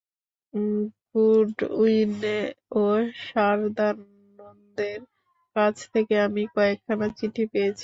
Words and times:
Goodwin 1.09 2.11
ও 2.73 2.83
সারদানন্দের 3.25 5.01
কাছ 5.55 5.75
থেকে 5.93 6.15
আমি 6.19 6.43
কয়েকখানা 6.55 7.07
চিঠি 7.17 7.43
পেয়েছি। 7.53 7.79